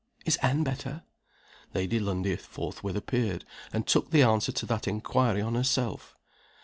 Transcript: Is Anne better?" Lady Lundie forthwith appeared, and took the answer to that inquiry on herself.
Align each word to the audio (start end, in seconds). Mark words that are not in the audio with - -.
Is 0.25 0.37
Anne 0.37 0.63
better?" 0.63 1.03
Lady 1.75 1.99
Lundie 1.99 2.35
forthwith 2.35 2.95
appeared, 2.95 3.45
and 3.71 3.85
took 3.85 4.09
the 4.09 4.23
answer 4.23 4.51
to 4.51 4.65
that 4.65 4.87
inquiry 4.87 5.41
on 5.41 5.53
herself. 5.53 6.17